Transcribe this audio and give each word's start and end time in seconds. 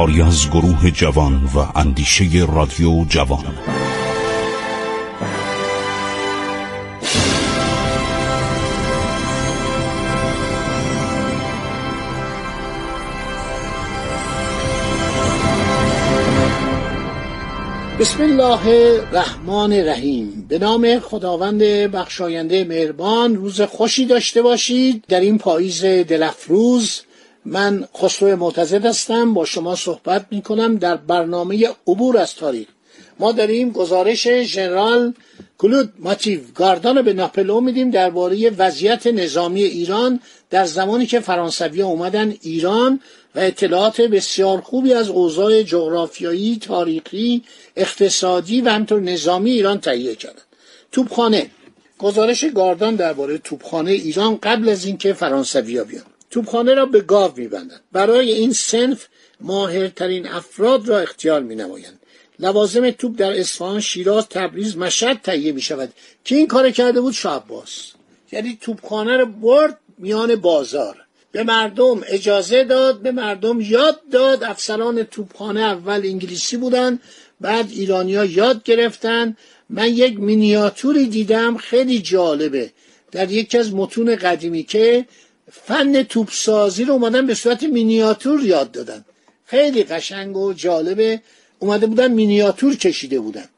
کاری 0.00 0.22
از 0.22 0.50
گروه 0.50 0.90
جوان 0.90 1.44
و 1.44 1.78
اندیشه 1.78 2.24
رادیو 2.54 3.04
جوان. 3.08 3.44
بسم 18.00 18.22
الله 18.22 18.66
الرحمن 18.66 19.72
الرحیم. 19.72 20.46
به 20.48 20.58
نام 20.58 20.98
خداوند 20.98 21.62
بخشاینده 21.62 22.64
مهربان 22.64 23.36
روز 23.36 23.60
خوشی 23.60 24.06
داشته 24.06 24.42
باشید. 24.42 25.04
در 25.08 25.20
این 25.20 25.38
پاییز 25.38 25.84
دلفروز 25.84 27.02
من 27.50 27.88
خسرو 27.96 28.36
معتزد 28.36 28.86
هستم 28.86 29.34
با 29.34 29.44
شما 29.44 29.76
صحبت 29.76 30.26
می 30.30 30.42
کنم 30.42 30.76
در 30.76 30.96
برنامه 30.96 31.68
عبور 31.86 32.18
از 32.18 32.34
تاریخ. 32.34 32.66
ما 33.18 33.32
داریم 33.32 33.70
گزارش 33.70 34.28
ژنرال 34.28 35.14
کلود 35.58 35.92
ماتیو 35.98 36.40
گاردان 36.54 37.02
به 37.02 37.12
ناپلو 37.12 37.60
میدیم 37.60 37.90
درباره 37.90 38.50
وضعیت 38.50 39.06
نظامی 39.06 39.62
ایران 39.62 40.20
در 40.50 40.64
زمانی 40.64 41.06
که 41.06 41.20
فرانسوی 41.20 41.82
اومدن 41.82 42.34
ایران 42.42 43.00
و 43.34 43.38
اطلاعات 43.40 44.00
بسیار 44.00 44.60
خوبی 44.60 44.92
از 44.92 45.08
اوضاع 45.08 45.62
جغرافیایی، 45.62 46.58
تاریخی، 46.62 47.42
اقتصادی 47.76 48.60
و 48.60 48.68
همطور 48.68 49.00
نظامی 49.00 49.50
ایران 49.50 49.80
تهیه 49.80 50.14
کردند. 50.14 50.42
توپخانه. 50.92 51.50
گزارش 51.98 52.44
گاردان 52.44 52.96
درباره 52.96 53.38
توپخانه 53.38 53.90
ایران 53.90 54.38
قبل 54.42 54.68
از 54.68 54.84
اینکه 54.84 55.12
فرانسویا 55.12 55.84
بیان. 55.84 56.09
توپخانه 56.30 56.74
را 56.74 56.86
به 56.86 57.00
گاو 57.00 57.32
میبندند. 57.36 57.80
برای 57.92 58.32
این 58.32 58.52
سنف 58.52 59.06
ماهرترین 59.40 60.28
افراد 60.28 60.88
را 60.88 60.98
اختیار 60.98 61.42
مینمایند. 61.42 62.00
لوازم 62.38 62.90
توپ 62.90 63.16
در 63.16 63.40
اصفهان 63.40 63.80
شیراز 63.80 64.28
تبریز 64.28 64.76
مشهد 64.76 65.20
تهیه 65.22 65.52
می 65.52 65.60
شود 65.60 65.92
که 66.24 66.36
این 66.36 66.46
کار 66.46 66.70
کرده 66.70 67.00
بود 67.00 67.12
شاه 67.12 67.44
یعنی 68.32 68.58
توپخانه 68.60 69.16
رو 69.16 69.26
برد 69.26 69.78
میان 69.98 70.36
بازار. 70.36 70.96
به 71.32 71.42
مردم 71.42 72.00
اجازه 72.06 72.64
داد 72.64 73.00
به 73.00 73.12
مردم 73.12 73.60
یاد 73.60 74.00
داد. 74.12 74.44
افسران 74.44 75.02
توپخانه 75.02 75.60
اول 75.60 76.00
انگلیسی 76.04 76.56
بودن 76.56 76.98
بعد 77.40 77.70
ایرانیا 77.70 78.24
یاد 78.24 78.62
گرفتن. 78.62 79.36
من 79.70 79.88
یک 79.88 80.20
مینیاتوری 80.20 81.06
دیدم 81.06 81.56
خیلی 81.56 81.98
جالبه. 81.98 82.70
در 83.12 83.30
یکی 83.30 83.58
از 83.58 83.74
متون 83.74 84.16
قدیمی 84.16 84.62
که 84.62 85.06
فن 85.52 86.02
توپسازی 86.02 86.84
رو 86.84 86.92
اومدن 86.92 87.26
به 87.26 87.34
صورت 87.34 87.62
مینیاتور 87.62 88.40
یاد 88.44 88.70
دادن. 88.72 89.04
خیلی 89.46 89.84
قشنگ 89.84 90.36
و 90.36 90.52
جالبه. 90.52 91.22
اومده 91.58 91.86
بودن 91.86 92.12
مینیاتور 92.12 92.76
کشیده 92.76 93.20
بودن. 93.20 93.48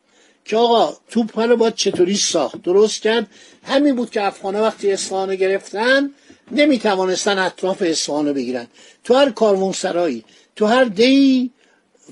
که 0.45 0.57
آقا 0.57 0.97
توپ 1.11 1.39
رو 1.39 1.57
باید 1.57 1.75
چطوری 1.75 2.17
ساخت؟ 2.17 2.63
درست 2.63 3.03
کرد؟ 3.03 3.27
همین 3.65 3.97
بود 3.97 4.11
که 4.11 4.23
افغانه 4.23 4.61
وقتی 4.61 4.93
اصفهان 4.93 5.35
گرفتن 5.37 6.11
نمی 6.51 6.79
توانستن 6.79 7.39
اطراف 7.39 7.83
اصفهان 7.83 8.33
بگیرن. 8.33 8.67
تو 9.05 9.15
هر 9.15 9.31
کاروانسرایی 9.31 10.25
تو 10.57 10.67
هر 10.67 10.85
دی 10.85 11.51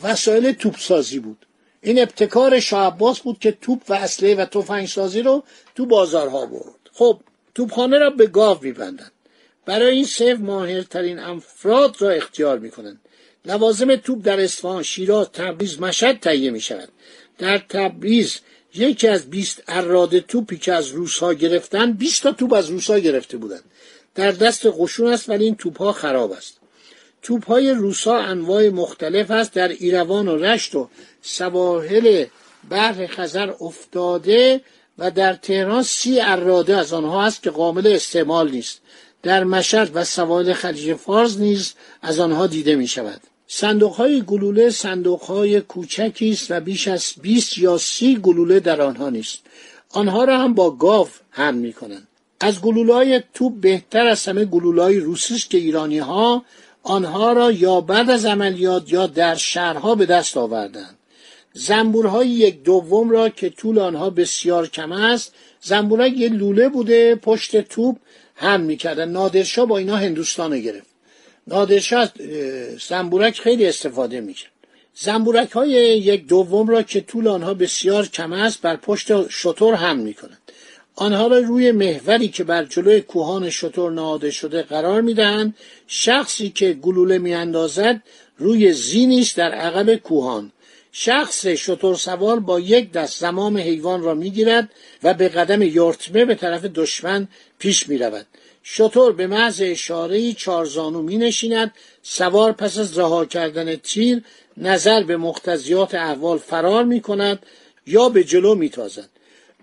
وسایل 0.02 0.52
توپ 0.52 0.78
سازی 0.78 1.18
بود. 1.18 1.46
این 1.82 2.02
ابتکار 2.02 2.60
شاه 2.60 2.98
بود 2.98 3.38
که 3.38 3.52
توپ 3.52 3.82
و 3.88 3.92
اسلحه 3.92 4.34
و 4.34 4.44
تفنگ 4.44 4.88
سازی 4.88 5.22
رو 5.22 5.42
تو 5.74 5.86
بازارها 5.86 6.46
برد. 6.46 6.90
خب 6.92 7.20
توپخانه 7.54 7.98
را 7.98 8.10
به 8.10 8.26
گاو 8.26 8.58
میبندند 8.62 9.12
برای 9.70 9.94
این 9.94 10.04
سیف 10.04 10.38
ماهرترین 10.38 11.18
افراد 11.18 11.96
را 12.02 12.10
اختیار 12.10 12.58
می‌کنند. 12.58 13.00
لوازم 13.44 13.96
توپ 13.96 14.22
در 14.24 14.40
اصفهان 14.40 14.82
شیراز 14.82 15.26
تبریز 15.32 15.80
مشهد 15.80 16.20
تهیه 16.20 16.50
می 16.50 16.60
شود 16.60 16.88
در 17.38 17.58
تبریز 17.58 18.38
یکی 18.74 19.08
از 19.08 19.30
20 19.30 19.62
اراده 19.68 20.20
توپی 20.20 20.56
که 20.58 20.72
از 20.72 20.88
روسها 20.88 21.32
گرفتن 21.32 21.92
20 21.92 22.22
تا 22.22 22.32
توپ 22.32 22.52
از 22.52 22.70
روسها 22.70 22.98
گرفته 22.98 23.36
بودند. 23.36 23.64
در 24.14 24.30
دست 24.30 24.66
قشون 24.78 25.12
است 25.12 25.28
ولی 25.28 25.44
این 25.44 25.56
توپ 25.56 25.78
ها 25.78 25.92
خراب 25.92 26.32
است. 26.32 26.56
توپ 27.22 27.46
های 27.46 27.70
روسا 27.70 28.16
انواع 28.16 28.68
مختلف 28.68 29.30
است. 29.30 29.52
در 29.52 29.68
ایروان 29.68 30.28
و 30.28 30.36
رشت 30.36 30.74
و 30.74 30.88
سواحل 31.22 32.24
بحر 32.70 33.06
خزر 33.06 33.54
افتاده 33.60 34.60
و 34.98 35.10
در 35.10 35.34
تهران 35.34 35.82
سی 35.82 36.20
اراده 36.20 36.76
از 36.76 36.92
آنها 36.92 37.24
است 37.24 37.42
که 37.42 37.50
قابل 37.50 37.86
استعمال 37.86 38.50
نیست. 38.50 38.80
در 39.22 39.44
مشهد 39.44 39.90
و 39.94 40.04
سواحل 40.04 40.52
خلیج 40.52 40.94
فارس 40.94 41.36
نیز 41.36 41.74
از 42.02 42.18
آنها 42.18 42.46
دیده 42.46 42.76
می 42.76 42.86
شود 42.86 43.20
صندوق 43.46 43.92
های 43.92 44.22
گلوله 44.22 44.70
صندوق 44.70 45.22
های 45.22 45.60
کوچکی 45.60 46.30
است 46.30 46.50
و 46.50 46.60
بیش 46.60 46.88
از 46.88 47.12
20 47.22 47.58
یا 47.58 47.78
30 47.78 48.16
گلوله 48.16 48.60
در 48.60 48.80
آنها 48.80 49.10
نیست. 49.10 49.38
آنها 49.90 50.24
را 50.24 50.38
هم 50.38 50.54
با 50.54 50.70
گاو 50.70 51.08
هم 51.30 51.54
می 51.54 51.72
کنند 51.72 52.08
از 52.40 52.60
گلوله 52.60 52.94
های 52.94 53.22
توپ 53.34 53.60
بهتر 53.60 54.06
از 54.06 54.26
همه 54.26 54.44
گلوله 54.44 54.82
های 54.82 55.00
روسی 55.00 55.34
است 55.34 55.50
که 55.50 55.58
ایرانی 55.58 55.98
ها 55.98 56.44
آنها 56.82 57.32
را 57.32 57.52
یا 57.52 57.80
بعد 57.80 58.10
از 58.10 58.24
عملیات 58.24 58.92
یا 58.92 59.06
در 59.06 59.34
شهرها 59.34 59.94
به 59.94 60.06
دست 60.06 60.36
آوردند. 60.36 60.96
زنبورهای 61.52 62.28
یک 62.28 62.62
دوم 62.62 63.10
را 63.10 63.28
که 63.28 63.50
طول 63.50 63.78
آنها 63.78 64.10
بسیار 64.10 64.66
کم 64.66 64.92
است 64.92 65.34
زنبورک 65.60 66.12
یه 66.16 66.28
لوله 66.28 66.68
بوده 66.68 67.14
پشت 67.14 67.60
توپ 67.60 67.96
هم 68.40 68.60
می‌کردن. 68.60 69.08
نادرشاه 69.08 69.66
با 69.66 69.78
اینا 69.78 69.96
هندوستان 69.96 70.60
گرفت. 70.60 70.86
نادرشاه 71.46 72.08
زنبورک 72.88 73.40
خیلی 73.40 73.66
استفاده 73.66 74.20
می‌کرد. 74.20 74.50
زنبورک 74.94 75.50
های 75.50 75.70
یک 75.98 76.26
دوم 76.26 76.68
را 76.68 76.82
که 76.82 77.00
طول 77.00 77.28
آنها 77.28 77.54
بسیار 77.54 78.06
کم 78.06 78.32
است 78.32 78.60
بر 78.60 78.76
پشت 78.76 79.28
شطور 79.28 79.74
هم 79.74 79.98
می‌کنند. 79.98 80.38
آنها 80.94 81.26
را 81.26 81.38
روی 81.38 81.72
محوری 81.72 82.28
که 82.28 82.44
بر 82.44 82.64
جلوی 82.64 83.00
کوهان 83.00 83.50
شطور 83.50 83.92
نهاده 83.92 84.30
شده 84.30 84.62
قرار 84.62 85.00
می‌دهند 85.00 85.54
شخصی 85.86 86.50
که 86.50 86.72
گلوله 86.72 87.18
میاندازد 87.18 88.02
روی 88.38 88.72
زینی 88.72 89.20
است 89.20 89.36
در 89.36 89.52
عقب 89.52 89.94
کوهان. 89.94 90.52
شخص 90.92 91.46
شطور 91.46 91.96
سوار 91.96 92.40
با 92.40 92.60
یک 92.60 92.92
دست 92.92 93.20
زمام 93.20 93.56
حیوان 93.56 94.02
را 94.02 94.14
می‌گیرد 94.14 94.68
و 95.02 95.14
به 95.14 95.28
قدم 95.28 95.62
یورتمه 95.62 96.24
به 96.24 96.34
طرف 96.34 96.64
دشمن 96.64 97.28
پیش 97.58 97.88
می 97.88 97.98
رود. 97.98 98.26
شطور 98.62 99.12
به 99.12 99.26
محض 99.26 99.62
اشاره 99.64 100.32
چارزانو 100.32 101.02
می 101.02 101.16
نشیند 101.16 101.74
سوار 102.02 102.52
پس 102.52 102.78
از 102.78 102.98
رها 102.98 103.24
کردن 103.24 103.76
تیر 103.76 104.22
نظر 104.56 105.02
به 105.02 105.16
مختزیات 105.16 105.94
احوال 105.94 106.38
فرار 106.38 106.84
می 106.84 107.00
کند 107.00 107.46
یا 107.86 108.08
به 108.08 108.24
جلو 108.24 108.54
می 108.54 108.68
تازد. 108.68 109.08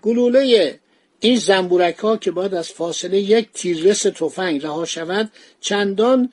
گلوله 0.02 0.78
این 1.20 1.38
زنبورک 1.38 1.96
ها 1.96 2.16
که 2.16 2.30
باید 2.30 2.54
از 2.54 2.68
فاصله 2.68 3.18
یک 3.18 3.48
تیررس 3.54 4.02
تفنگ 4.02 4.62
رها 4.62 4.84
شود 4.84 5.30
چندان 5.60 6.32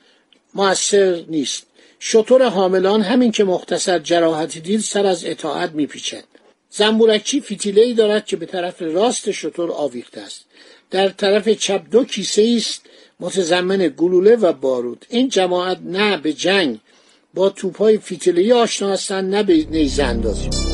موثر 0.54 1.24
نیست 1.28 1.68
شطور 2.00 2.50
حاملان 2.50 3.02
همین 3.02 3.32
که 3.32 3.44
مختصر 3.44 4.00
جراحتی 4.00 4.60
دید 4.60 4.80
سر 4.80 5.06
از 5.06 5.26
اطاعت 5.26 5.72
میپیچد 5.72 6.24
زنبورکچی 6.70 7.42
فتیله 7.42 7.82
ای 7.82 7.94
دارد 7.94 8.26
که 8.26 8.36
به 8.36 8.46
طرف 8.46 8.82
راست 8.82 9.32
شطور 9.32 9.72
آویخته 9.72 10.22
است. 10.22 10.46
در 10.92 11.10
طرف 11.10 11.50
چپ 11.50 11.82
دو 11.92 12.04
کیسه 12.04 12.56
است 12.58 12.82
متضمن 13.20 13.94
گلوله 13.98 14.36
و 14.36 14.54
بارود. 14.54 15.06
این 15.10 15.30
جماعت 15.30 15.80
نه 15.84 16.18
به 16.18 16.34
جنگ 16.34 16.80
با 17.34 17.50
توپهای 17.50 18.00
ای 18.26 18.54
آشنا 18.54 18.92
هستند 18.92 19.36
نه 19.36 19.44
به 19.44 19.66
نیزه 19.70 20.04
اندازی. 20.04 20.65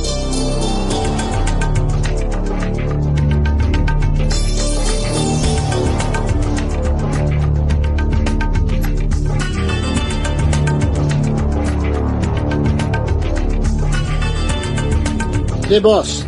لباس. 15.71 16.23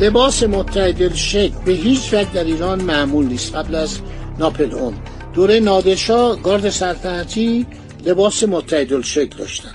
لباس 0.00 0.42
متعدل 0.42 1.14
شکل 1.14 1.54
به 1.64 1.72
هیچ 1.72 2.14
وجه 2.14 2.32
در 2.34 2.44
ایران 2.44 2.82
معمول 2.82 3.26
نیست. 3.26 3.54
قبل 3.54 3.74
از 3.74 3.98
ناپلئون. 4.38 4.94
دوره 5.34 5.60
نادرشاه 5.60 6.42
گارد 6.42 6.70
سلطنتی 6.70 7.66
لباس 8.06 8.42
متعدل 8.42 9.02
شکل 9.02 9.38
داشتند 9.38 9.74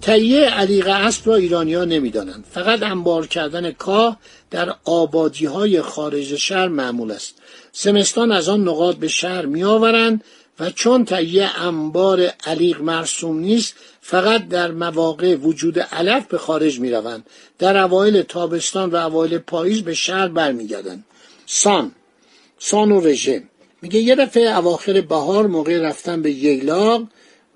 تهیه 0.00 0.40
علیق 0.40 0.88
اسب 0.88 1.28
را 1.28 1.34
ایرانیا 1.34 1.84
نمی‌دانند. 1.84 2.44
فقط 2.50 2.82
انبار 2.82 3.26
کردن 3.26 3.72
کاه 3.72 4.16
در 4.50 4.74
آبادی 4.84 5.46
های 5.46 5.82
خارج 5.82 6.36
شهر 6.36 6.68
معمول 6.68 7.10
است. 7.10 7.39
سمستان 7.72 8.32
از 8.32 8.48
آن 8.48 8.68
نقاط 8.68 8.96
به 8.96 9.08
شهر 9.08 9.46
میآورند 9.46 10.24
و 10.60 10.70
چون 10.70 11.04
تهیه 11.04 11.62
انبار 11.62 12.32
علیق 12.46 12.80
مرسوم 12.80 13.38
نیست 13.38 13.74
فقط 14.00 14.48
در 14.48 14.70
مواقع 14.70 15.34
وجود 15.34 15.78
علف 15.78 16.26
به 16.26 16.38
خارج 16.38 16.80
می 16.80 16.90
روند 16.90 17.26
در 17.58 17.76
اوایل 17.76 18.22
تابستان 18.22 18.90
و 18.90 18.96
اوایل 18.96 19.38
پاییز 19.38 19.82
به 19.82 19.94
شهر 19.94 20.28
برمیگردند. 20.28 21.04
سان. 21.46 21.92
سان 22.58 22.92
و 22.92 23.00
رژه. 23.00 23.42
میگه 23.82 24.00
یه 24.00 24.14
دفعه 24.14 24.58
اواخر 24.58 25.00
بهار 25.00 25.46
موقع 25.46 25.78
رفتن 25.78 26.22
به 26.22 26.30
ییلاق 26.30 27.02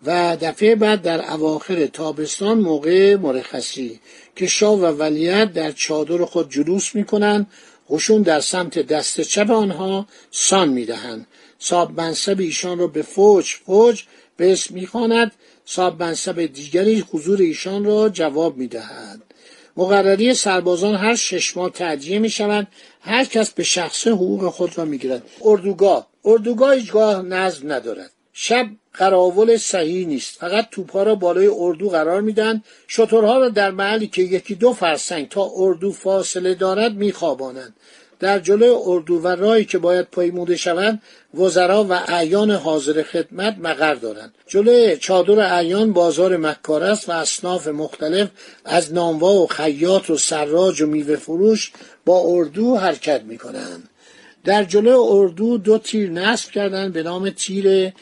و 0.07 0.37
دفعه 0.41 0.75
بعد 0.75 1.03
در 1.03 1.33
اواخر 1.33 1.87
تابستان 1.87 2.59
موقع 2.61 3.17
مرخصی 3.17 4.01
که 4.37 4.47
شاه 4.47 4.75
و 4.75 4.85
ولیت 4.85 5.53
در 5.53 5.73
چادر 5.73 6.25
خود 6.25 6.51
جلوس 6.51 6.95
می‌کنند 6.95 7.47
قشون 7.91 8.23
در 8.23 8.41
سمت 8.41 8.79
دست 8.79 9.21
چپ 9.21 9.51
آنها 9.51 10.07
سان 10.31 10.69
می‌دهند. 10.69 11.27
صاحب 11.59 12.01
منصب 12.01 12.41
ایشان 12.41 12.79
را 12.79 12.87
به 12.87 13.03
فوج 13.03 13.45
فوج 13.67 14.03
به 14.37 14.53
اسم 14.53 14.75
می‌خواند. 14.75 15.33
صاحب 15.65 16.03
منصب 16.03 16.47
دیگری 16.47 17.05
حضور 17.13 17.39
ایشان 17.43 17.85
را 17.85 18.09
جواب 18.09 18.57
می‌دهد. 18.57 19.23
مقرری 19.77 20.35
سربازان 20.35 20.95
هر 20.95 21.15
شش 21.15 21.57
ماه 21.57 21.71
تعدیه 21.71 22.19
می 22.19 22.31
شود 22.31 22.67
هر 23.01 23.25
کس 23.25 23.51
به 23.51 23.63
شخص 23.63 24.07
حقوق 24.07 24.49
خود 24.49 24.79
را 24.79 24.85
می 24.85 24.99
گیرد 24.99 25.23
اردوگاه 25.43 26.07
اردوگاه 26.25 26.75
هیچگاه 26.75 27.23
نظم 27.23 27.73
ندارد. 27.73 28.11
شب 28.33 28.67
قراول 28.95 29.57
صحیح 29.57 30.07
نیست. 30.07 30.39
فقط 30.39 30.69
توپها 30.71 31.03
را 31.03 31.15
بالای 31.15 31.51
اردو 31.59 31.89
قرار 31.89 32.21
میدن. 32.21 32.63
شترها 32.89 33.39
را 33.39 33.49
در 33.49 33.71
محلی 33.71 34.07
که 34.07 34.23
یکی 34.23 34.55
دو 34.55 34.73
فرسنگ 34.73 35.29
تا 35.29 35.51
اردو 35.57 35.93
فاصله 35.93 36.55
دارد 36.55 36.95
میخوابانند. 36.95 37.75
در 38.21 38.39
جلوی 38.39 38.75
اردو 38.85 39.19
و 39.19 39.29
راهی 39.29 39.65
که 39.65 39.79
باید 39.79 40.07
پیموده 40.11 40.57
شوند 40.57 41.03
وزرا 41.35 41.85
و 41.85 41.93
اعیان 41.93 42.51
حاضر 42.51 43.03
خدمت 43.03 43.57
مقر 43.59 43.95
دارند. 43.95 44.35
جلوی 44.47 44.97
چادر 44.97 45.41
اعیان 45.41 45.93
بازار 45.93 46.37
مکار 46.37 46.83
است 46.83 47.09
و 47.09 47.13
اصناف 47.13 47.69
مختلف 47.69 48.29
از 48.65 48.95
نانوا 48.95 49.33
و 49.33 49.47
خیاط 49.47 50.11
و 50.11 50.17
سراج 50.17 50.83
و 50.83 50.87
میوه 50.87 51.17
فروش 51.17 51.73
با 52.07 52.23
اردو 52.27 52.77
حرکت 52.77 53.23
می‌کنند. 53.23 53.89
در 54.45 54.65
جلوی 54.65 54.97
اردو 55.09 55.59
دو 55.59 55.79
تیر 55.79 56.11
نصب 56.11 56.51
کردند 56.51 56.93
به 56.93 57.03
نام 57.03 57.31
تیر 57.31 57.93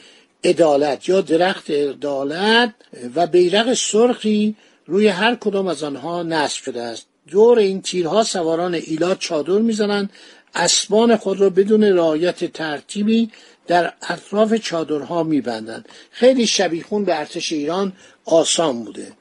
عدالت 0.43 1.09
یا 1.09 1.21
درخت 1.21 1.69
عدالت 1.69 2.73
و 3.15 3.27
بیرق 3.27 3.73
سرخی 3.73 4.55
روی 4.85 5.07
هر 5.07 5.35
کدام 5.35 5.67
از 5.67 5.83
آنها 5.83 6.23
نصب 6.23 6.63
شده 6.63 6.81
است. 6.81 7.05
دور 7.31 7.57
این 7.59 7.81
تیرها 7.81 8.23
سواران 8.23 8.73
ایلات 8.73 9.19
چادر 9.19 9.59
می‌زنند. 9.59 10.09
اسبان 10.55 11.15
خود 11.15 11.39
را 11.39 11.49
بدون 11.49 11.83
رعایت 11.83 12.53
ترتیبی 12.53 13.31
در 13.67 13.93
اطراف 14.09 14.53
چادرها 14.53 15.23
میبندند. 15.23 15.89
خیلی 16.11 16.47
شبیخون 16.47 17.05
به 17.05 17.19
ارتش 17.19 17.51
ایران 17.51 17.93
آسان 18.25 18.83
بوده. 18.83 19.11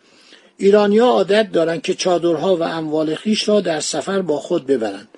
ایرانیا 0.57 1.07
عادت 1.07 1.53
دارند 1.53 1.83
که 1.83 1.95
چادرها 1.95 2.57
و 2.57 2.63
اموال 2.63 3.15
خیش 3.15 3.49
را 3.49 3.61
در 3.61 3.81
سفر 3.81 4.23
با 4.23 4.39
خود 4.39 4.67
ببرند. 4.67 5.09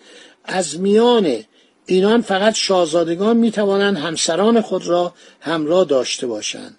از 0.45 0.81
میان 0.81 1.45
اینان 1.87 2.23
فقط 2.23 2.55
شاهزادگان 2.55 3.37
می 3.37 3.51
توانند 3.51 3.97
همسران 3.97 4.61
خود 4.61 4.87
را 4.87 5.15
همراه 5.41 5.85
داشته 5.85 6.27
باشند. 6.27 6.77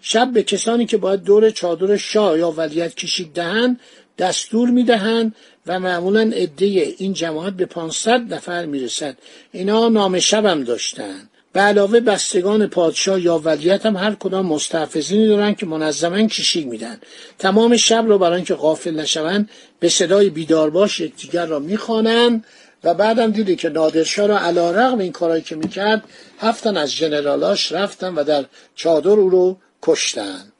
شب 0.00 0.30
به 0.32 0.42
کسانی 0.42 0.86
که 0.86 0.96
باید 0.96 1.22
دور 1.22 1.50
چادر 1.50 1.96
شاه 1.96 2.38
یا 2.38 2.50
ولیت 2.50 2.94
کشید 2.94 3.32
دهند 3.32 3.80
دستور 4.18 4.70
می 4.70 4.84
دهند 4.84 5.34
و 5.66 5.80
معمولا 5.80 6.20
عده 6.20 6.64
این 6.98 7.12
جماعت 7.12 7.52
به 7.52 7.66
500 7.66 8.34
نفر 8.34 8.66
می 8.66 8.80
رسد 8.80 9.16
اینا 9.52 9.88
نام 9.88 10.18
شبم 10.18 10.64
داشتند. 10.64 11.30
به 11.54 11.60
علاوه 11.60 12.00
بستگان 12.00 12.66
پادشاه 12.66 13.20
یا 13.20 13.38
ولیت 13.38 13.86
هم 13.86 13.96
هر 13.96 14.14
کدام 14.14 14.46
مستحفظینی 14.46 15.26
دارند 15.26 15.56
که 15.56 15.66
منظما 15.66 16.26
کشی 16.26 16.64
میدن. 16.64 17.00
تمام 17.38 17.76
شب 17.76 18.04
را 18.08 18.18
برای 18.18 18.36
اینکه 18.36 18.54
غافل 18.54 19.00
نشوند 19.00 19.50
به 19.80 19.88
صدای 19.88 20.30
بیدارباش 20.30 21.00
یکدیگر 21.00 21.46
را 21.46 21.58
می‌خوانند 21.58 22.44
و 22.84 22.94
بعدم 22.94 23.30
دیدی 23.30 23.56
که 23.56 23.68
نادرشاه 23.68 24.26
را 24.26 24.38
علا 24.38 24.70
رغم 24.70 24.98
این 24.98 25.12
کارایی 25.12 25.42
که 25.42 25.56
می‌کرد 25.56 26.04
هفتن 26.38 26.76
از 26.76 26.92
جنرالاش 26.92 27.72
رفتن 27.72 28.14
و 28.14 28.24
در 28.24 28.44
چادر 28.74 29.10
او 29.10 29.30
رو 29.30 29.56
کشتن. 29.82 30.52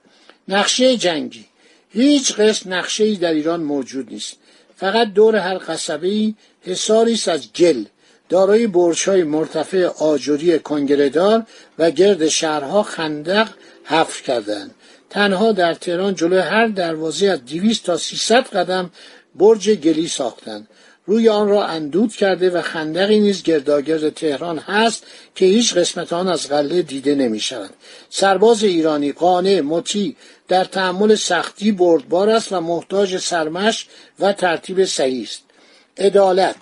نقشه 0.48 0.96
جنگی. 0.96 1.44
هیچ 1.90 2.32
قسم 2.32 2.74
نقشه 2.74 3.04
ای 3.04 3.16
در 3.16 3.32
ایران 3.32 3.62
موجود 3.62 4.10
نیست. 4.10 4.36
فقط 4.76 5.12
دور 5.12 5.36
هر 5.36 5.58
قصبه 5.68 6.34
حساری 6.62 7.20
از 7.26 7.52
گل. 7.52 7.84
دارای 8.28 8.68
های 9.06 9.22
مرتفع 9.22 9.86
آجوری 9.86 10.58
کنگرهدار 10.58 11.46
و 11.78 11.90
گرد 11.90 12.28
شهرها 12.28 12.82
خندق 12.82 13.48
حفر 13.84 14.22
کردند. 14.22 14.74
تنها 15.10 15.52
در 15.52 15.74
تهران 15.74 16.14
جلوی 16.14 16.38
هر 16.38 16.66
دروازه 16.66 17.26
از 17.26 17.44
دویست 17.44 17.84
تا 17.84 17.96
سیصد 17.96 18.48
قدم 18.48 18.90
برج 19.34 19.70
گلی 19.70 20.08
ساختند. 20.08 20.68
روی 21.06 21.28
آن 21.28 21.48
را 21.48 21.64
اندود 21.64 22.12
کرده 22.12 22.50
و 22.50 22.62
خندقی 22.62 23.20
نیز 23.20 23.42
گرداگرد 23.42 24.14
تهران 24.14 24.58
هست 24.58 25.06
که 25.34 25.44
هیچ 25.44 25.74
قسمت 25.74 26.12
آن 26.12 26.28
از 26.28 26.48
قله 26.48 26.82
دیده 26.82 27.14
نمی 27.14 27.40
شود. 27.40 27.70
سرباز 28.10 28.64
ایرانی 28.64 29.12
قانع 29.12 29.60
مطیع 29.60 30.16
در 30.48 30.64
تحمل 30.64 31.14
سختی 31.14 31.72
بردبار 31.72 32.30
است 32.30 32.52
و 32.52 32.60
محتاج 32.60 33.18
سرمش 33.18 33.86
و 34.20 34.32
ترتیب 34.32 34.84
صحیح 34.84 35.22
است. 35.22 35.42
عدالت 35.98 36.56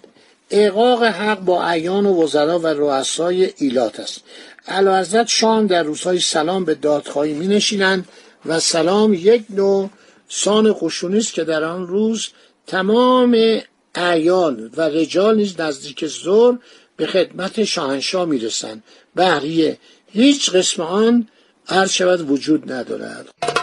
اقاق 0.53 1.03
حق 1.03 1.41
با 1.41 1.71
ایان 1.71 2.07
و 2.07 2.23
وزرا 2.23 2.59
و 2.59 2.67
رؤسای 2.67 3.53
ایلات 3.57 4.01
است. 4.01 4.21
علاوزت 4.69 5.27
شام 5.29 5.67
در 5.67 5.83
روزهای 5.83 6.21
سلام 6.21 6.65
به 6.65 6.75
دادخواهی 6.75 7.33
می 7.33 7.47
نشینند 7.47 8.09
و 8.47 8.61
سلام 8.61 9.15
یک 9.15 9.45
نوع 9.51 9.91
سان 10.29 10.77
قشونی 10.81 11.19
است 11.19 11.33
که 11.33 11.45
در 11.45 11.65
آن 11.65 11.87
روز 11.87 12.29
تمام 12.67 13.61
اعیان 13.95 14.71
و 14.77 14.83
رجال 14.83 15.37
نیز 15.37 15.61
نزدیک 15.61 16.07
زور 16.07 16.59
به 16.97 17.07
خدمت 17.07 17.65
شاهنشاه 17.65 18.25
می‌رسند. 18.25 18.83
بهریه 19.15 19.79
هیچ 20.07 20.51
قسم 20.51 20.83
آن 20.83 21.29
هر 21.67 21.87
شود 21.87 22.31
وجود 22.31 22.73
ندارد. 22.73 23.62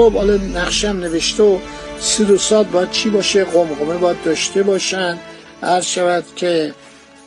خب 0.00 0.12
حالا 0.12 0.36
نقشم 0.36 0.88
نوشته 0.88 1.42
و 1.42 1.58
سید 1.98 2.30
و 2.30 2.38
ساد 2.38 2.70
باید 2.70 2.90
چی 2.90 3.10
باشه؟ 3.10 3.44
قمقمه 3.44 3.98
باید 3.98 4.22
داشته 4.24 4.62
باشن. 4.62 5.18
عرض 5.62 5.86
شود 5.86 6.24
که 6.36 6.74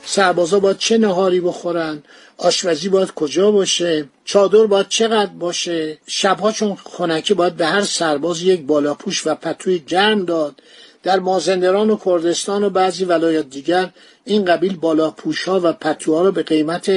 سربازا 0.06 0.60
باید 0.60 0.78
چه 0.78 0.98
نهاری 0.98 1.42
بخورن؟ 1.42 2.04
آشپزی 2.38 2.90
باید 2.90 3.12
کجا 3.12 3.52
باشه؟ 3.52 4.06
چادر 4.26 4.66
باید 4.66 4.88
چقدر 4.88 5.32
باشه؟ 5.32 5.98
شبها 6.08 6.52
چون 6.52 6.78
خونکی 6.84 7.34
باید 7.34 7.56
به 7.56 7.66
هر 7.66 7.82
سرباز 7.82 8.42
یک 8.42 8.62
بالاپوش 8.62 9.28
و 9.28 9.36
پتوی 9.36 9.80
گرم 9.80 10.26
داد. 10.26 10.56
در 11.04 11.20
مازندران 11.20 11.90
و 11.90 11.98
کردستان 12.06 12.64
و 12.64 12.70
بعضی 12.70 13.06
ولایت 13.06 13.50
دیگر 13.50 13.90
این 14.26 14.46
قبیل 14.46 14.78
بالاپوش 14.78 15.44
ها 15.44 15.60
و 15.64 15.74
پتوها 15.74 16.22
رو 16.22 16.32
به 16.32 16.44
قیمت 16.44 16.92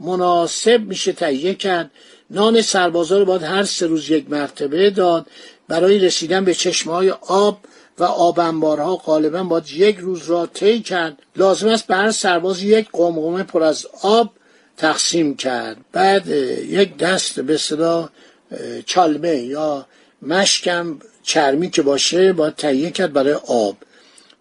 مناسب 0.00 0.80
میشه 0.80 1.12
تهیه 1.12 1.54
کرد. 1.54 1.90
نان 2.30 2.62
سربازا 2.62 3.18
رو 3.18 3.24
باید 3.24 3.42
هر 3.42 3.64
سه 3.64 3.86
روز 3.86 4.10
یک 4.10 4.30
مرتبه 4.30 4.90
داد. 4.90 5.26
برای 5.68 5.98
رسیدن 5.98 6.44
به 6.44 6.54
چشمه 6.54 6.92
های 6.92 7.10
آب 7.10 7.58
و 7.98 8.04
آب 8.04 8.40
انبارها 8.40 8.96
غالبا 8.96 9.42
باید 9.42 9.70
یک 9.70 9.96
روز 9.96 10.30
را 10.30 10.46
طی 10.46 10.80
کرد. 10.80 11.18
لازم 11.36 11.68
است 11.68 11.86
به 11.86 11.96
هر 11.96 12.10
سرباز 12.10 12.62
یک 12.62 12.88
قمقمه 12.92 13.42
پر 13.42 13.62
از 13.62 13.86
آب 14.02 14.30
تقسیم 14.76 15.36
کرد. 15.36 15.76
بعد 15.92 16.26
یک 16.68 16.96
دست 16.96 17.40
به 17.40 17.56
صدا 17.56 18.10
چالمه 18.86 19.36
یا 19.36 19.86
مشکم 20.22 20.98
چرمی 21.22 21.70
که 21.70 21.82
باشه 21.82 22.32
باید 22.32 22.54
تهیه 22.54 22.90
کرد 22.90 23.12
برای 23.12 23.32
آب. 23.32 23.76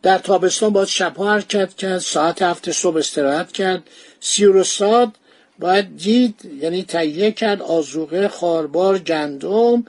در 0.01 0.17
تابستان 0.17 0.69
باید 0.69 0.87
شبها 0.87 1.31
حرکت 1.31 1.73
کرد 1.75 1.99
ساعت 1.99 2.41
هفت 2.41 2.71
صبح 2.71 2.97
استراحت 2.97 3.51
کرد. 3.51 3.83
سیروساد 4.19 5.11
باید 5.59 5.97
دید 5.97 6.35
یعنی 6.61 6.83
تهیه 6.83 7.31
کرد 7.31 7.61
آزوقه 7.61 8.27
خاربار 8.27 8.99
گندم. 8.99 9.85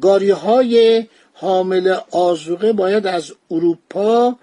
گاری 0.00 0.30
های 0.30 1.06
حامل 1.32 1.96
آزوقه 2.10 2.72
باید 2.72 3.06
از 3.06 3.32
اروپا 3.50 4.36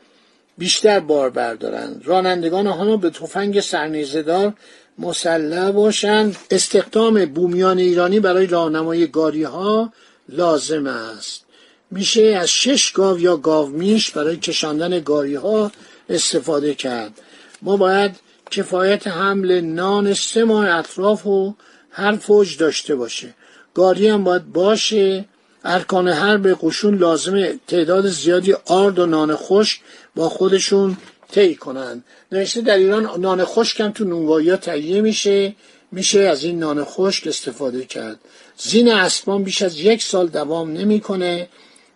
بیشتر 0.57 0.99
بار 0.99 1.29
بردارند. 1.29 2.01
رانندگان 2.05 2.67
آنها 2.67 2.97
به 2.97 3.09
تفنگ 3.09 3.61
سرنیزهدار 3.61 4.53
مسلح 4.99 5.71
باشند. 5.71 6.35
استخدام 6.51 7.25
بومیان 7.25 7.77
ایرانی 7.77 8.19
برای 8.19 8.47
راهنمای 8.47 9.07
گاری 9.07 9.43
ها 9.43 9.93
لازم 10.29 10.87
است. 10.87 11.45
میشه 11.91 12.21
از 12.21 12.49
شش 12.49 12.91
گاو 12.91 13.19
یا 13.19 13.37
گاو 13.37 13.69
میش 13.69 14.11
برای 14.11 14.37
کشاندن 14.37 14.99
گاری 14.99 15.35
ها 15.35 15.71
استفاده 16.09 16.73
کرد. 16.73 17.21
ما 17.61 17.77
باید 17.77 18.15
کفایت 18.51 19.07
حمل 19.07 19.61
نان 19.61 20.13
سه 20.13 20.43
ماه 20.43 20.69
اطراف 20.69 21.27
و 21.27 21.55
هر 21.91 22.15
فوج 22.15 22.57
داشته 22.57 22.95
باشه. 22.95 23.33
گاری 23.73 24.07
هم 24.07 24.23
باید 24.23 24.53
باشه. 24.53 25.25
ارکان 25.63 26.07
حرب 26.07 26.57
قشون 26.61 26.97
لازم 26.97 27.59
تعداد 27.67 28.07
زیادی 28.07 28.53
آرد 28.65 28.99
و 28.99 29.05
نان 29.05 29.35
خوش 29.35 29.79
با 30.15 30.29
خودشون 30.29 30.97
طی 31.31 31.55
کنن. 31.55 32.03
نوشته 32.31 32.61
در 32.61 32.77
ایران 32.77 33.09
نان 33.21 33.45
خشک 33.45 33.79
هم 33.79 33.91
تو 33.91 34.03
نونوایی 34.05 34.55
تهیه 34.55 35.01
میشه. 35.01 35.55
میشه 35.91 36.19
از 36.19 36.43
این 36.43 36.59
نان 36.59 36.83
خشک 36.83 37.27
استفاده 37.27 37.85
کرد. 37.85 38.19
زین 38.57 38.91
اسبان 38.91 39.43
بیش 39.43 39.61
از 39.61 39.79
یک 39.79 40.03
سال 40.03 40.27
دوام 40.27 40.73
نمی‌کنه. 40.73 41.47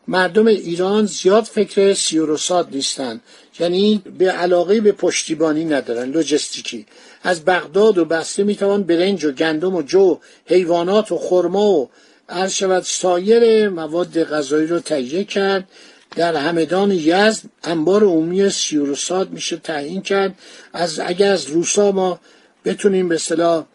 مردم 0.08 0.48
ایران 0.48 1.06
زیاد 1.06 1.44
فکر 1.44 1.94
سیوروساد 1.94 2.68
نیستن. 2.72 3.22
یعنی 3.60 4.04
به 4.18 4.32
علاقه 4.32 4.82
به 4.82 4.92
پشتیبانی 4.92 5.66
ندارن 5.66 6.12
لوجستیکی. 6.12 6.86
از 7.24 7.46
بغداد 7.46 7.98
و 7.98 8.06
بسته 8.06 8.44
می‌توان 8.44 8.84
برنج 8.84 9.26
و 9.26 9.32
گندم 9.32 9.76
و 9.76 9.82
جو 9.82 10.18
حیوانات 10.46 11.12
و 11.12 11.18
خرما 11.18 11.70
و 11.70 11.90
عرض 12.30 12.54
شود 12.54 12.84
سایر 12.84 13.70
مواد 13.70 14.24
غذایی 14.24 14.68
رو 14.68 14.80
تهیه 14.80 15.24
کرد. 15.24 15.68
در 16.16 16.36
همدان 16.36 16.92
یزد 16.92 17.44
انبار 17.64 18.04
عمومی 18.04 18.50
سیوروساد 18.50 19.32
میشه 19.32 19.58
تعیین 19.58 20.02
کرد. 20.02 20.36
از 20.74 21.00
اگر 21.00 21.32
از 21.32 21.46
روسا 21.46 21.92
ما 21.92 22.20
بتونیم 22.66 23.10
به 23.10 23.18
صلاح 23.18 23.66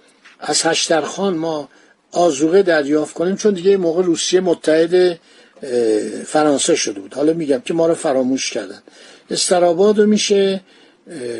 از 0.40 0.62
هشترخان 0.62 1.36
ما 1.36 1.68
آزوقه 2.12 2.62
دریافت 2.62 3.14
کنیم 3.14 3.36
چون 3.36 3.54
دیگه 3.54 3.76
موقع 3.76 4.02
روسیه 4.02 4.40
متحد 4.40 5.18
فرانسه 6.26 6.74
شده 6.74 7.00
بود. 7.00 7.14
حالا 7.14 7.32
میگم 7.32 7.60
که 7.60 7.74
ما 7.74 7.86
رو 7.86 7.94
فراموش 7.94 8.50
کردن. 8.50 8.82
استراباد 9.30 9.98
رو 9.98 10.06
میشه 10.06 10.60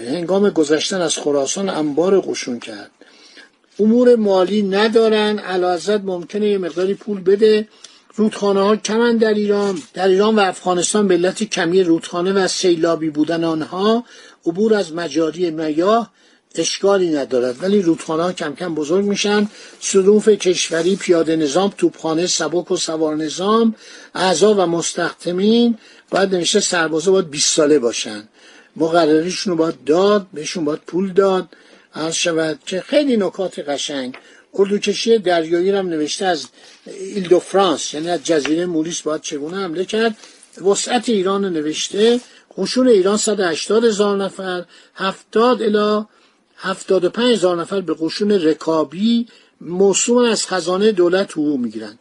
هنگام 0.09 0.51
گذشتن 0.51 1.01
از 1.01 1.17
خراسان 1.17 1.69
انبار 1.69 2.21
قشون 2.21 2.59
کرد. 2.59 2.91
امور 3.81 4.17
مالی 4.17 4.63
ندارن 4.63 5.39
علازت 5.39 6.01
ممکنه 6.01 6.49
یه 6.49 6.59
مقداری 6.59 6.95
پول 6.95 7.21
بده. 7.21 7.69
رودخانه 8.15 8.61
ها 8.61 8.77
کمن 8.77 9.17
در 9.17 9.35
ایران. 9.35 9.83
در 9.95 10.09
ایران 10.09 10.35
و 10.35 10.41
افغانستان 10.41 11.09
به 11.09 11.15
علت 11.15 11.45
کمی 11.45 11.83
رودخانه 11.83 12.33
و 12.33 12.49
سیلابی 12.49 13.11
بودن 13.11 13.45
آنها 13.45 14.05
عبور 14.47 14.75
از 14.75 14.93
مجاری 14.93 15.51
میاه 15.51 16.11
اشکالی 16.55 17.11
ندارد. 17.11 17.63
ولی 17.63 17.83
رودخانه 17.83 18.23
ها 18.23 18.33
کم 18.33 18.55
کم 18.55 18.75
بزرگ 18.75 19.05
میشن. 19.05 19.49
صدوف 19.81 20.29
کشوری 20.29 20.97
پیاده 20.97 21.37
نظام 21.37 21.73
توپخانه 21.79 22.27
سبک 22.27 22.71
و 22.71 22.77
سوار 22.77 23.17
نظام 23.17 23.75
اعضا 24.15 24.55
و 24.55 24.67
مستخدمین 24.67 25.79
باید 26.11 26.35
نوشته 26.35 26.61
سربازا 26.61 27.13
باید 27.13 27.31
20 27.31 27.55
ساله 27.57 27.79
باشن. 27.79 28.29
مقرریشون 28.77 29.51
رو 29.51 29.57
باید 29.57 29.85
داد 29.85 30.27
بهشون 30.33 30.65
باید 30.65 30.81
پول 30.87 31.13
داد. 31.13 31.49
عرض 31.95 32.15
شود 32.15 32.59
که 32.67 32.81
خیلی 32.81 33.17
نکات 33.17 33.59
قشنگ. 33.59 34.17
اردوکشی 34.55 35.19
دریایی 35.19 35.71
هم 35.71 35.89
نوشته 35.89 36.27
از 36.27 36.47
ایل 36.87 37.29
دو 37.29 37.39
فرانس 37.39 37.95
یعنی 37.95 38.11
از 38.11 38.25
جزیره 38.25 38.67
موریس 38.67 39.01
باید 39.01 39.21
چگونه 39.21 39.57
حمله 39.57 39.85
کرد. 39.85 40.17
وسعت 40.67 41.09
ایران 41.09 41.45
نوشته 41.45 42.21
خشون 42.53 42.89
ایران 42.89 43.17
180 43.17 43.85
هزار 43.85 44.17
نفر 44.17 44.65
70 44.95 45.63
الی 45.63 46.05
75 46.57 47.33
هزار 47.33 47.61
نفر 47.61 47.81
به 47.81 47.95
قشون 48.01 48.31
رکابی 48.31 49.29
موسوم 49.61 50.19
از 50.19 50.47
خزانه 50.47 50.93
دولت 50.93 51.33
حقوق 51.33 51.61
می‌گیرند. 51.61 51.99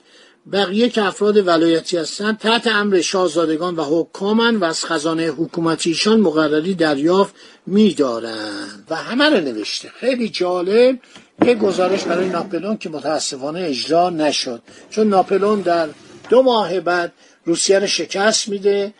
بقیه 0.51 0.89
که 0.89 1.03
افراد 1.03 1.47
ولایتی 1.47 1.97
هستند 1.97 2.37
تحت 2.37 2.67
امر 2.67 3.01
شاهزادگان 3.01 3.75
و 3.75 3.83
حکامن 3.83 4.55
و 4.55 4.63
از 4.63 4.85
خزانه 4.85 5.27
حکومتیشان 5.27 6.19
مقرری 6.19 6.73
دریافت 6.73 7.35
میدارند. 7.65 8.87
و 8.89 8.95
همه 8.95 9.29
رو 9.29 9.41
نوشته. 9.41 9.89
خیلی 9.99 10.29
جالب. 10.29 10.99
یه 11.45 11.55
گزارش 11.55 12.03
برای 12.03 12.29
ناپلون 12.29 12.77
که 12.77 12.89
متاسفانه 12.89 13.59
اجرا 13.59 14.09
نشد. 14.09 14.61
چون 14.89 15.07
ناپلون 15.07 15.61
در 15.61 15.89
دو 16.29 16.41
ماه 16.41 16.79
بعد 16.79 17.13
روسیه 17.45 17.79
رو 17.79 17.87
شکست 17.87 18.49
میده 18.49 18.93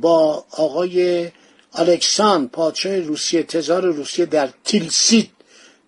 با 0.00 0.44
آقای 0.50 1.28
الکسان 1.74 2.48
پادشاه 2.48 3.00
روسیه 3.00 3.42
تزار 3.42 3.82
روسیه 3.82 4.26
در 4.26 4.48
تیلسیت 4.64 5.26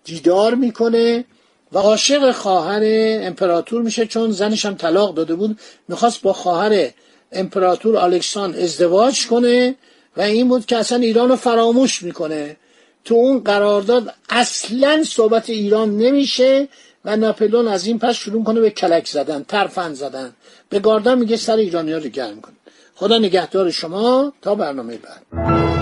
دیدار 0.05 0.55
می‌کنه. 0.55 1.25
و 1.73 1.79
عاشق 1.79 2.33
خواهر 2.33 2.81
امپراتور 3.23 3.83
میشه 3.83 4.07
چون 4.07 4.31
زنش 4.31 4.67
هم 4.67 4.75
طلاق 4.75 5.15
داده 5.15 5.35
بود. 5.35 5.59
می‌خواست 5.89 6.23
با 6.23 6.33
خواهر 6.33 6.89
امپراتور 7.33 7.97
الکسان 7.97 8.55
ازدواج 8.55 9.27
کنه 9.27 9.75
و 10.17 10.21
این 10.21 10.49
بود 10.49 10.67
که 10.67 10.77
اصلا 10.77 10.99
ایران 10.99 11.29
رو 11.29 11.37
فراموش 11.37 12.03
می‌کنه. 12.03 12.57
تو 13.05 13.15
اون 13.15 13.39
قرارداد 13.39 14.15
اصلا 14.29 15.05
صحبت 15.05 15.51
ایران 15.51 15.97
نمیشه 15.97 16.69
و 17.05 17.17
ناپلون 17.17 17.69
از 17.69 17.87
این 17.87 17.99
پس 17.99 18.15
شروع 18.15 18.45
کنه 18.45 18.61
به 18.61 18.71
کلک 18.71 19.07
زدن 19.07 19.45
ترفن 19.49 19.95
زدن. 19.95 20.33
به 20.69 20.79
گاردن 20.79 21.19
میگه 21.19 21.37
سر 21.37 21.57
ایرانی 21.57 21.93
ها 21.93 21.99
رو 21.99 22.09
گرم 22.09 22.41
کن. 22.41 22.53
خدا 22.95 23.19
نگهدار 23.19 23.71
شما. 23.71 24.33
تا 24.43 24.55
برنامه 24.55 24.99
بعد. 24.99 25.82